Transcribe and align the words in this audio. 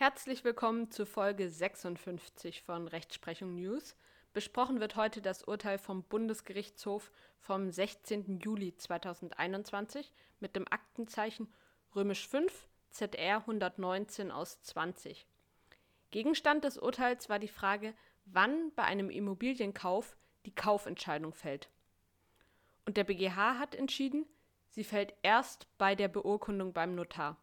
Herzlich 0.00 0.44
willkommen 0.44 0.92
zu 0.92 1.06
Folge 1.06 1.50
56 1.50 2.62
von 2.62 2.86
Rechtsprechung 2.86 3.56
News. 3.56 3.96
Besprochen 4.32 4.78
wird 4.78 4.94
heute 4.94 5.20
das 5.20 5.42
Urteil 5.42 5.76
vom 5.76 6.04
Bundesgerichtshof 6.04 7.10
vom 7.40 7.68
16. 7.72 8.38
Juli 8.38 8.76
2021 8.76 10.12
mit 10.38 10.54
dem 10.54 10.66
Aktenzeichen 10.70 11.52
Römisch 11.96 12.28
5 12.28 12.68
ZR 12.90 13.38
119 13.38 14.30
aus 14.30 14.62
20. 14.62 15.26
Gegenstand 16.12 16.62
des 16.62 16.78
Urteils 16.78 17.28
war 17.28 17.40
die 17.40 17.48
Frage, 17.48 17.92
wann 18.24 18.70
bei 18.76 18.84
einem 18.84 19.10
Immobilienkauf 19.10 20.16
die 20.46 20.54
Kaufentscheidung 20.54 21.34
fällt. 21.34 21.70
Und 22.86 22.96
der 22.96 23.02
BGH 23.02 23.58
hat 23.58 23.74
entschieden, 23.74 24.26
sie 24.70 24.84
fällt 24.84 25.12
erst 25.22 25.66
bei 25.76 25.96
der 25.96 26.06
Beurkundung 26.06 26.72
beim 26.72 26.94
Notar. 26.94 27.36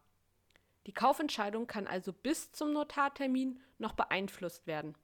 Die 0.86 0.94
Kaufentscheidung 0.94 1.66
kann 1.66 1.86
also 1.86 2.12
bis 2.12 2.52
zum 2.52 2.72
Notartermin 2.72 3.60
noch 3.78 3.92
beeinflusst 3.92 4.66
werden. 4.66 4.94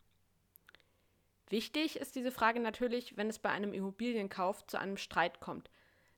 Wichtig 1.48 1.96
ist 1.96 2.14
diese 2.14 2.30
Frage 2.30 2.60
natürlich, 2.60 3.16
wenn 3.16 3.28
es 3.28 3.38
bei 3.38 3.50
einem 3.50 3.74
Immobilienkauf 3.74 4.66
zu 4.66 4.78
einem 4.78 4.96
Streit 4.96 5.40
kommt. 5.40 5.70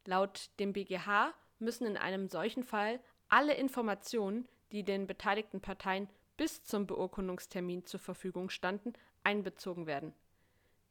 Laut 0.05 0.51
dem 0.61 0.73
BGH 0.75 1.33
müssen 1.59 1.87
in 1.87 1.97
einem 1.97 2.29
solchen 2.29 2.63
Fall 2.63 3.01
alle 3.29 3.55
Informationen, 3.55 4.47
die 4.71 4.85
den 4.85 5.07
beteiligten 5.07 5.61
Parteien 5.61 6.09
bis 6.37 6.63
zum 6.65 6.87
Beurkundungstermin 6.87 7.87
zur 7.87 8.01
Verfügung 8.01 8.51
standen, 8.51 8.93
einbezogen 9.25 9.87
werden. 9.87 10.13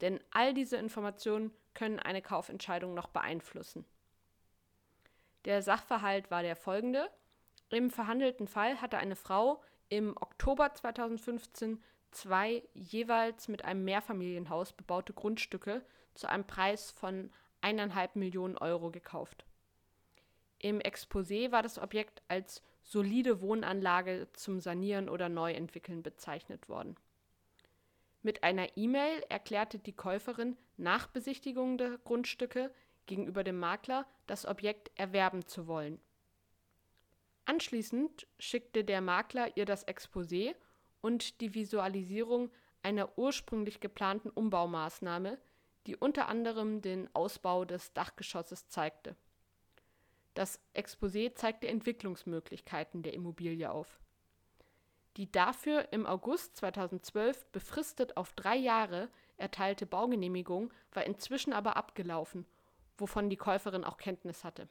Denn 0.01 0.19
all 0.31 0.53
diese 0.53 0.77
Informationen 0.77 1.53
können 1.73 1.99
eine 1.99 2.21
Kaufentscheidung 2.21 2.93
noch 2.93 3.07
beeinflussen. 3.07 3.85
Der 5.45 5.61
Sachverhalt 5.61 6.31
war 6.31 6.41
der 6.41 6.55
folgende. 6.55 7.09
Im 7.73 7.89
verhandelten 7.89 8.47
Fall 8.47 8.81
hatte 8.81 8.99
eine 8.99 9.15
Frau 9.15 9.59
im 9.89 10.15
Oktober 10.17 10.75
2015 10.75 11.81
zwei 12.11 12.61
jeweils 12.75 13.47
mit 13.47 13.65
einem 13.65 13.83
Mehrfamilienhaus 13.83 14.73
bebaute 14.73 15.13
Grundstücke 15.13 15.83
zu 16.13 16.29
einem 16.29 16.45
Preis 16.45 16.91
von 16.91 17.31
1,5 17.63 18.09
Millionen 18.13 18.59
Euro 18.59 18.91
gekauft. 18.91 19.43
Im 20.59 20.81
Exposé 20.81 21.51
war 21.51 21.63
das 21.63 21.79
Objekt 21.79 22.21
als 22.27 22.61
solide 22.83 23.41
Wohnanlage 23.41 24.27
zum 24.33 24.59
Sanieren 24.59 25.09
oder 25.09 25.27
Neuentwickeln 25.27 26.03
bezeichnet 26.03 26.69
worden. 26.69 26.95
Mit 28.21 28.43
einer 28.43 28.77
E-Mail 28.77 29.23
erklärte 29.29 29.79
die 29.79 29.93
Käuferin 29.93 30.57
nach 30.77 31.07
Besichtigung 31.07 31.79
der 31.79 31.97
Grundstücke 32.03 32.71
gegenüber 33.07 33.43
dem 33.43 33.57
Makler 33.57 34.05
das 34.27 34.45
Objekt 34.45 34.91
erwerben 34.95 35.47
zu 35.47 35.65
wollen. 35.65 35.99
Anschließend 37.45 38.25
schickte 38.39 38.85
der 38.85 39.01
Makler 39.01 39.57
ihr 39.57 39.65
das 39.65 39.85
Exposé 39.87 40.55
und 41.01 41.41
die 41.41 41.53
Visualisierung 41.53 42.49
einer 42.81 43.17
ursprünglich 43.17 43.81
geplanten 43.81 44.29
Umbaumaßnahme, 44.29 45.37
die 45.85 45.97
unter 45.97 46.29
anderem 46.29 46.81
den 46.81 47.13
Ausbau 47.13 47.65
des 47.65 47.91
Dachgeschosses 47.93 48.69
zeigte. 48.69 49.17
Das 50.33 50.59
Exposé 50.73 51.35
zeigte 51.35 51.67
Entwicklungsmöglichkeiten 51.67 53.03
der 53.03 53.13
Immobilie 53.13 53.69
auf. 53.69 53.99
Die 55.17 55.31
dafür 55.31 55.91
im 55.91 56.05
August 56.05 56.55
2012 56.57 57.45
befristet 57.51 58.17
auf 58.17 58.33
drei 58.33 58.55
Jahre 58.55 59.09
erteilte 59.37 59.85
Baugenehmigung 59.85 60.73
war 60.93 61.03
inzwischen 61.03 61.53
aber 61.53 61.75
abgelaufen, 61.75 62.45
wovon 62.97 63.29
die 63.29 63.37
Käuferin 63.37 63.83
auch 63.83 63.97
Kenntnis 63.97 64.43
hatte 64.43 64.67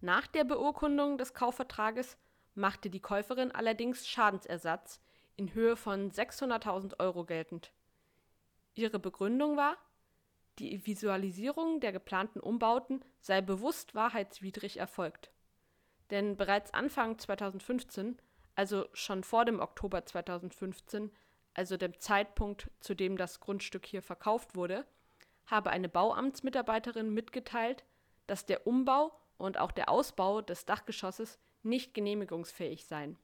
nach 0.00 0.26
der 0.26 0.44
Beurkundung 0.44 1.18
des 1.18 1.34
Kaufvertrages 1.34 2.16
machte 2.54 2.90
die 2.90 3.00
Käuferin 3.00 3.52
allerdings 3.52 4.06
Schadensersatz 4.06 5.00
in 5.36 5.54
Höhe 5.54 5.76
von 5.76 6.10
600.000 6.10 6.98
Euro 7.00 7.24
geltend. 7.24 7.72
Ihre 8.74 8.98
Begründung 8.98 9.56
war, 9.56 9.76
die 10.58 10.86
Visualisierung 10.86 11.80
der 11.80 11.92
geplanten 11.92 12.40
Umbauten 12.40 13.04
sei 13.20 13.40
bewusst 13.40 13.94
wahrheitswidrig 13.94 14.78
erfolgt. 14.78 15.30
Denn 16.10 16.36
bereits 16.36 16.74
Anfang 16.74 17.18
2015, 17.18 18.20
also 18.54 18.86
schon 18.92 19.22
vor 19.22 19.44
dem 19.44 19.60
Oktober 19.60 20.04
2015, 20.04 21.12
also 21.54 21.76
dem 21.76 21.98
Zeitpunkt, 21.98 22.70
zu 22.80 22.94
dem 22.94 23.16
das 23.16 23.40
Grundstück 23.40 23.86
hier 23.86 24.02
verkauft 24.02 24.54
wurde, 24.54 24.86
habe 25.46 25.70
eine 25.70 25.88
Bauamtsmitarbeiterin 25.88 27.12
mitgeteilt, 27.12 27.84
dass 28.26 28.46
der 28.46 28.66
Umbau 28.66 29.12
und 29.38 29.58
auch 29.58 29.72
der 29.72 29.88
Ausbau 29.88 30.42
des 30.42 30.66
Dachgeschosses 30.66 31.38
nicht 31.62 31.94
genehmigungsfähig 31.94 32.84
seien. 32.84 33.16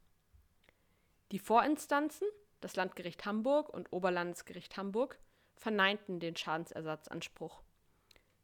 Die 1.33 1.39
Vorinstanzen, 1.39 2.29
das 2.61 2.77
Landgericht 2.77 3.27
Hamburg 3.27 3.69
und 3.69 3.93
Oberlandesgericht 3.93 4.77
Hamburg, 4.77 5.19
verneinten 5.57 6.21
den 6.21 6.37
Schadensersatzanspruch. 6.37 7.63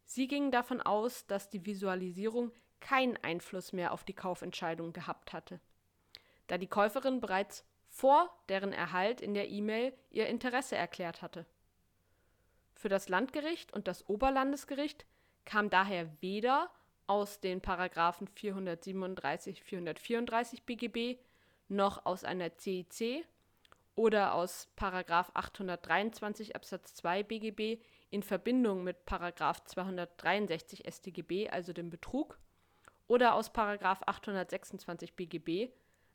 Sie 0.04 0.26
gingen 0.26 0.50
davon 0.50 0.80
aus, 0.80 1.26
dass 1.26 1.50
die 1.50 1.64
Visualisierung 1.64 2.52
keinen 2.80 3.16
Einfluss 3.18 3.72
mehr 3.72 3.92
auf 3.92 4.04
die 4.04 4.14
Kaufentscheidung 4.14 4.92
gehabt 4.92 5.32
hatte, 5.32 5.60
da 6.48 6.58
die 6.58 6.66
Käuferin 6.66 7.20
bereits 7.20 7.64
vor 7.88 8.30
deren 8.48 8.72
Erhalt 8.72 9.20
in 9.20 9.34
der 9.34 9.48
E-Mail 9.48 9.92
ihr 10.10 10.26
Interesse 10.26 10.76
erklärt 10.76 11.22
hatte. 11.22 11.46
Für 12.74 12.88
das 12.88 13.08
Landgericht 13.08 13.72
und 13.72 13.88
das 13.88 14.08
Oberlandesgericht 14.08 15.04
kam 15.44 15.70
daher 15.70 16.10
weder 16.22 16.70
aus 17.10 17.40
den 17.40 17.60
Paragraphen 17.60 18.28
437, 18.28 19.64
434 19.64 20.62
BGB 20.62 21.18
noch 21.66 22.06
aus 22.06 22.22
einer 22.22 22.56
CIC 22.56 23.26
oder 23.96 24.32
aus 24.34 24.68
Paragraph 24.76 25.32
823 25.34 26.54
Absatz 26.54 26.94
2 26.94 27.24
BGB 27.24 27.82
in 28.10 28.22
Verbindung 28.22 28.84
mit 28.84 29.06
Paragraph 29.06 29.64
263 29.64 30.84
StGB, 30.88 31.50
also 31.50 31.72
dem 31.72 31.90
Betrug, 31.90 32.38
oder 33.08 33.34
aus 33.34 33.52
Paragraph 33.52 34.02
826 34.06 35.14
BGB 35.14 35.72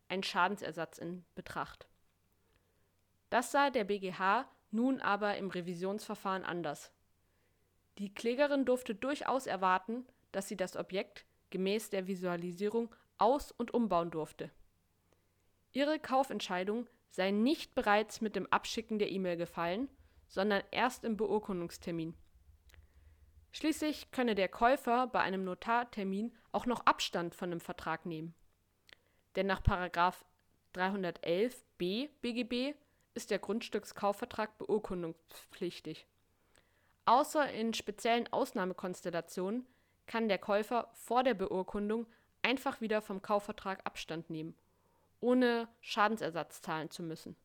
ein 0.08 0.24
Schadensersatz 0.24 0.98
in 0.98 1.26
Betracht. 1.36 1.90
Das 3.30 3.52
sah 3.52 3.70
der 3.70 3.84
BGH 3.84 4.48
nun 4.72 5.02
aber 5.02 5.36
im 5.36 5.50
Revisionsverfahren 5.50 6.46
anders. 6.46 6.94
Die 7.98 8.14
Klägerin 8.14 8.64
durfte 8.64 8.96
durchaus 8.96 9.46
erwarten, 9.46 10.06
dass 10.35 10.47
sie 10.50 10.57
das 10.57 10.75
Objekt 10.75 11.25
gemäß 11.50 11.90
der 11.90 12.07
Visualisierung 12.07 12.94
aus- 13.18 13.53
und 13.53 13.73
umbauen 13.73 14.12
durfte. 14.12 14.51
Ihre 15.72 15.97
Kaufentscheidung 15.97 16.90
sei 17.09 17.31
nicht 17.31 17.73
bereits 17.73 18.19
mit 18.19 18.35
dem 18.35 18.46
Abschicken 18.51 19.00
der 19.00 19.12
E-Mail 19.12 19.38
gefallen, 19.38 19.88
sondern 20.28 20.62
erst 20.72 21.06
im 21.06 21.16
Beurkundungstermin. 21.16 22.16
Schließlich 23.53 24.12
könne 24.12 24.35
der 24.35 24.50
Käufer 24.50 25.07
bei 25.07 25.22
einem 25.22 25.46
Notartermin 25.46 26.35
auch 26.52 26.66
noch 26.66 26.85
Abstand 26.85 27.34
von 27.34 27.50
dem 27.50 27.62
Vertrag 27.62 28.06
nehmen. 28.06 28.35
Denn 29.38 29.47
nach 29.47 29.62
311b 29.62 32.09
BGB 32.22 32.75
ist 33.13 33.31
der 33.31 33.40
Grundstückskaufvertrag 33.40 34.57
beurkundungspflichtig. 34.57 36.06
Außer 37.06 37.50
in 37.52 37.73
speziellen 37.73 38.28
Ausnahmekonstellationen 38.34 39.66
kann 40.08 40.28
der 40.28 40.38
Käufer 40.38 40.90
vor 40.94 41.24
der 41.24 41.34
Beurkundung 41.34 42.06
einfach 42.42 42.82
wieder 42.82 43.02
vom 43.02 43.22
Kaufvertrag 43.22 43.82
Abstand 43.86 44.30
nehmen, 44.30 44.56
ohne 45.20 45.68
Schadensersatz 45.82 46.62
zahlen 46.62 46.92
zu 46.92 47.04
müssen, 47.04 47.36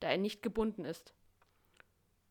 da 0.00 0.08
er 0.08 0.18
nicht 0.18 0.42
gebunden 0.42 0.84
ist. 0.84 1.14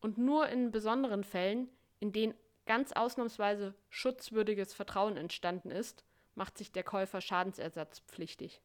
Und 0.00 0.18
nur 0.18 0.48
in 0.48 0.70
besonderen 0.70 1.24
Fällen, 1.24 1.68
in 1.98 2.12
denen 2.12 2.34
ganz 2.66 2.92
ausnahmsweise 2.92 3.74
schutzwürdiges 3.88 4.74
Vertrauen 4.74 5.16
entstanden 5.16 5.70
ist, 5.70 6.04
macht 6.34 6.58
sich 6.58 6.72
der 6.72 6.82
Käufer 6.82 7.20
schadensersatzpflichtig. 7.20 8.60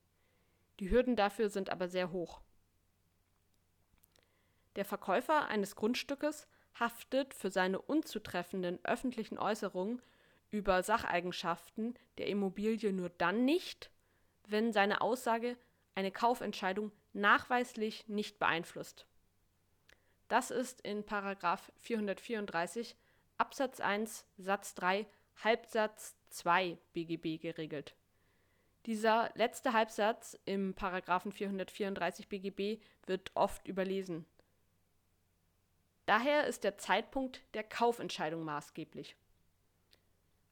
Die 0.79 0.89
Hürden 0.89 1.15
dafür 1.15 1.49
sind 1.49 1.69
aber 1.69 1.87
sehr 1.87 2.11
hoch. 2.11 2.41
Der 4.75 4.85
Verkäufer 4.85 5.47
eines 5.47 5.75
Grundstückes 5.75 6.47
haftet 6.79 7.33
für 7.33 7.51
seine 7.51 7.81
unzutreffenden 7.81 8.79
öffentlichen 8.83 9.37
Äußerungen 9.37 10.01
über 10.51 10.83
Sacheigenschaften 10.83 11.95
der 12.17 12.27
Immobilie 12.27 12.91
nur 12.91 13.09
dann 13.09 13.45
nicht, 13.45 13.91
wenn 14.47 14.73
seine 14.73 15.01
Aussage 15.01 15.57
eine 15.95 16.11
Kaufentscheidung 16.11 16.91
nachweislich 17.13 18.07
nicht 18.07 18.39
beeinflusst. 18.39 19.05
Das 20.27 20.51
ist 20.51 20.81
in 20.81 21.03
434 21.03 22.95
Absatz 23.37 23.79
1 23.79 24.25
Satz 24.37 24.75
3 24.75 25.07
Halbsatz 25.43 26.15
2 26.29 26.77
BGB 26.93 27.41
geregelt. 27.41 27.95
Dieser 28.85 29.31
letzte 29.35 29.73
Halbsatz 29.73 30.37
im 30.45 30.73
434 30.75 32.27
BGB 32.27 32.81
wird 33.05 33.31
oft 33.35 33.67
überlesen. 33.67 34.25
Daher 36.05 36.47
ist 36.47 36.63
der 36.63 36.77
Zeitpunkt 36.77 37.43
der 37.53 37.63
Kaufentscheidung 37.63 38.43
maßgeblich. 38.43 39.15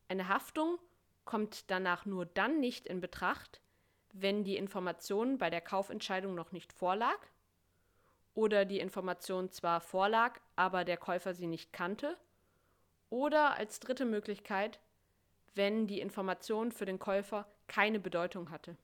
Eine 0.08 0.28
Haftung 0.30 0.80
kommt 1.26 1.70
danach 1.70 2.06
nur 2.06 2.26
dann 2.26 2.60
nicht 2.60 2.88
in 2.88 3.02
Betracht, 3.02 3.62
wenn 4.14 4.44
die 4.44 4.58
Information 4.58 5.38
bei 5.38 5.50
der 5.50 5.62
Kaufentscheidung 5.62 6.34
noch 6.34 6.52
nicht 6.52 6.72
vorlag 6.74 7.20
oder 8.34 8.66
die 8.66 8.80
Information 8.80 9.52
zwar 9.52 9.82
vorlag, 9.82 10.40
aber 10.56 10.86
der 10.86 10.98
Käufer 10.98 11.34
sie 11.34 11.48
nicht 11.48 11.74
kannte 11.74 12.18
oder 13.10 13.56
als 13.56 13.80
dritte 13.80 14.06
Möglichkeit, 14.06 14.80
wenn 15.56 15.88
die 15.88 16.00
Information 16.00 16.72
für 16.72 16.86
den 16.86 17.00
Käufer 17.00 17.48
keine 17.68 18.00
Bedeutung 18.00 18.50
hatte. 18.50 18.78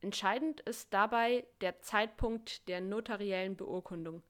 Entscheidend 0.00 0.60
ist 0.60 0.92
dabei 0.92 1.46
der 1.60 1.80
Zeitpunkt 1.80 2.68
der 2.68 2.80
notariellen 2.80 3.56
Beurkundung, 3.56 4.22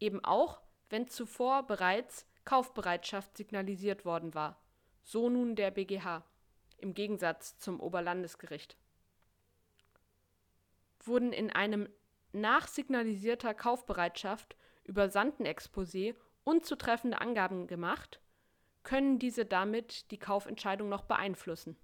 eben 0.00 0.24
auch, 0.24 0.60
wenn 0.88 1.08
zuvor 1.08 1.62
bereits 1.62 2.26
Kaufbereitschaft 2.44 3.36
signalisiert 3.36 4.04
worden 4.04 4.34
war, 4.34 4.60
so 5.02 5.28
nun 5.28 5.56
der 5.56 5.70
BGH, 5.70 6.24
im 6.78 6.94
Gegensatz 6.94 7.58
zum 7.58 7.80
Oberlandesgericht. 7.80 8.76
Wurden 11.04 11.32
in 11.32 11.50
einem 11.50 11.88
nach 12.32 12.68
signalisierter 12.68 13.54
Kaufbereitschaft 13.54 14.56
über 14.84 15.04
Sandenexposé 15.04 16.14
unzutreffende 16.44 17.20
Angaben 17.20 17.66
gemacht, 17.66 18.20
können 18.82 19.18
diese 19.18 19.44
damit 19.44 20.10
die 20.10 20.18
Kaufentscheidung 20.18 20.88
noch 20.88 21.04
beeinflussen. 21.04 21.76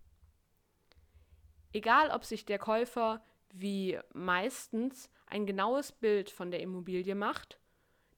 Egal, 1.72 2.10
ob 2.10 2.24
sich 2.24 2.46
der 2.46 2.58
Käufer 2.58 3.22
wie 3.52 3.98
meistens 4.12 5.10
ein 5.26 5.46
genaues 5.46 5.92
Bild 5.92 6.30
von 6.30 6.50
der 6.50 6.60
Immobilie 6.60 7.14
macht, 7.14 7.58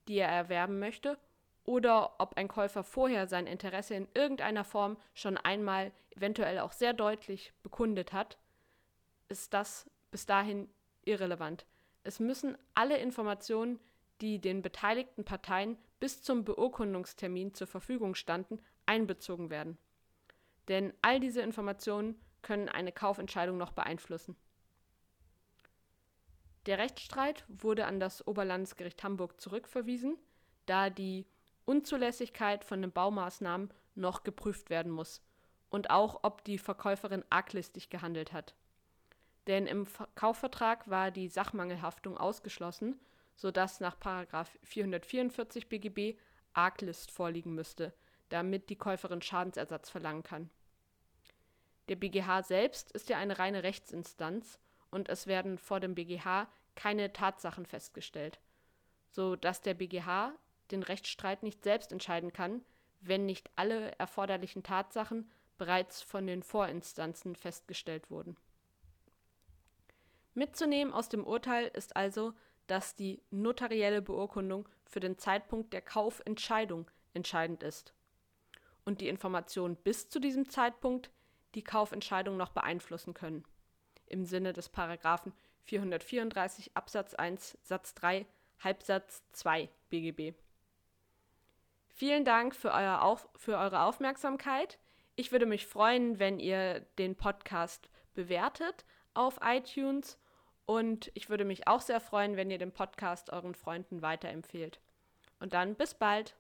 die 0.06 0.18
er 0.18 0.28
erwerben 0.28 0.78
möchte, 0.78 1.18
oder 1.68 2.14
ob 2.18 2.38
ein 2.38 2.48
Käufer 2.48 2.82
vorher 2.82 3.26
sein 3.26 3.46
Interesse 3.46 3.94
in 3.94 4.08
irgendeiner 4.14 4.64
Form 4.64 4.96
schon 5.12 5.36
einmal, 5.36 5.92
eventuell 6.16 6.60
auch 6.60 6.72
sehr 6.72 6.94
deutlich 6.94 7.52
bekundet 7.62 8.14
hat, 8.14 8.38
ist 9.28 9.52
das 9.52 9.90
bis 10.10 10.24
dahin 10.24 10.70
irrelevant. 11.04 11.66
Es 12.04 12.20
müssen 12.20 12.56
alle 12.72 12.96
Informationen, 12.96 13.78
die 14.22 14.40
den 14.40 14.62
beteiligten 14.62 15.26
Parteien 15.26 15.76
bis 16.00 16.22
zum 16.22 16.42
Beurkundungstermin 16.42 17.52
zur 17.52 17.66
Verfügung 17.66 18.14
standen, 18.14 18.62
einbezogen 18.86 19.50
werden. 19.50 19.76
Denn 20.68 20.94
all 21.02 21.20
diese 21.20 21.42
Informationen 21.42 22.18
können 22.40 22.70
eine 22.70 22.92
Kaufentscheidung 22.92 23.58
noch 23.58 23.72
beeinflussen. 23.72 24.36
Der 26.64 26.78
Rechtsstreit 26.78 27.44
wurde 27.46 27.84
an 27.84 28.00
das 28.00 28.26
Oberlandesgericht 28.26 29.04
Hamburg 29.04 29.38
zurückverwiesen, 29.38 30.16
da 30.64 30.88
die 30.88 31.26
Unzulässigkeit 31.68 32.64
von 32.64 32.80
den 32.80 32.92
Baumaßnahmen 32.92 33.70
noch 33.94 34.24
geprüft 34.24 34.70
werden 34.70 34.90
muss 34.90 35.22
und 35.68 35.90
auch, 35.90 36.20
ob 36.22 36.42
die 36.44 36.56
Verkäuferin 36.56 37.24
arglistig 37.28 37.90
gehandelt 37.90 38.32
hat. 38.32 38.54
Denn 39.46 39.66
im 39.66 39.86
Kaufvertrag 40.14 40.88
war 40.88 41.10
die 41.10 41.28
Sachmangelhaftung 41.28 42.16
ausgeschlossen, 42.16 42.98
sodass 43.36 43.80
nach 43.80 43.96
444 44.62 45.68
BGB 45.68 46.18
Arglist 46.54 47.10
vorliegen 47.10 47.54
müsste, 47.54 47.92
damit 48.30 48.70
die 48.70 48.76
Käuferin 48.76 49.20
Schadensersatz 49.20 49.90
verlangen 49.90 50.22
kann. 50.22 50.48
Der 51.90 51.96
BGH 51.96 52.44
selbst 52.44 52.92
ist 52.92 53.10
ja 53.10 53.18
eine 53.18 53.38
reine 53.38 53.62
Rechtsinstanz 53.62 54.58
und 54.90 55.10
es 55.10 55.26
werden 55.26 55.58
vor 55.58 55.80
dem 55.80 55.94
BGH 55.94 56.48
keine 56.74 57.12
Tatsachen 57.12 57.66
festgestellt, 57.66 58.38
so 59.10 59.36
dass 59.36 59.60
der 59.60 59.74
BGH 59.74 60.32
den 60.70 60.82
Rechtsstreit 60.82 61.42
nicht 61.42 61.64
selbst 61.64 61.92
entscheiden 61.92 62.32
kann, 62.32 62.62
wenn 63.00 63.26
nicht 63.26 63.50
alle 63.56 63.92
erforderlichen 63.98 64.62
Tatsachen 64.62 65.30
bereits 65.56 66.02
von 66.02 66.26
den 66.26 66.42
Vorinstanzen 66.42 67.34
festgestellt 67.34 68.10
wurden. 68.10 68.36
Mitzunehmen 70.34 70.92
aus 70.92 71.08
dem 71.08 71.24
Urteil 71.24 71.66
ist 71.74 71.96
also, 71.96 72.32
dass 72.68 72.94
die 72.94 73.22
notarielle 73.30 74.02
Beurkundung 74.02 74.68
für 74.84 75.00
den 75.00 75.18
Zeitpunkt 75.18 75.72
der 75.72 75.82
Kaufentscheidung 75.82 76.88
entscheidend 77.14 77.62
ist 77.62 77.92
und 78.84 79.00
die 79.00 79.08
Informationen 79.08 79.76
bis 79.76 80.08
zu 80.08 80.20
diesem 80.20 80.48
Zeitpunkt 80.48 81.10
die 81.54 81.64
Kaufentscheidung 81.64 82.36
noch 82.36 82.50
beeinflussen 82.50 83.14
können. 83.14 83.44
Im 84.06 84.24
Sinne 84.24 84.52
des 84.52 84.68
Paragraphen 84.68 85.32
434 85.64 86.76
Absatz 86.76 87.14
1 87.14 87.58
Satz 87.62 87.94
3 87.94 88.26
Halbsatz 88.60 89.22
2 89.32 89.68
BGB. 89.90 90.34
Vielen 91.98 92.24
Dank 92.24 92.54
für, 92.54 92.70
euer 92.70 93.02
Auf 93.02 93.28
für 93.34 93.58
eure 93.58 93.82
Aufmerksamkeit. 93.82 94.78
Ich 95.16 95.32
würde 95.32 95.46
mich 95.46 95.66
freuen, 95.66 96.20
wenn 96.20 96.38
ihr 96.38 96.86
den 96.96 97.16
Podcast 97.16 97.90
bewertet 98.14 98.84
auf 99.14 99.40
iTunes 99.42 100.16
und 100.64 101.10
ich 101.14 101.28
würde 101.28 101.44
mich 101.44 101.66
auch 101.66 101.80
sehr 101.80 101.98
freuen, 101.98 102.36
wenn 102.36 102.52
ihr 102.52 102.58
den 102.58 102.70
Podcast 102.70 103.32
euren 103.32 103.56
Freunden 103.56 104.00
weiterempfehlt. 104.00 104.78
Und 105.40 105.54
dann 105.54 105.74
bis 105.74 105.92
bald. 105.92 106.36